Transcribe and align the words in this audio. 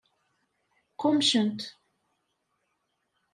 Qqummcent. 0.93 1.59